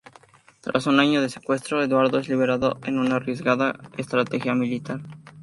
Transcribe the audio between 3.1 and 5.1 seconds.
arriesgada estrategia militar.